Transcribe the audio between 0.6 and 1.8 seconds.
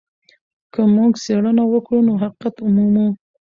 که موږ څېړنه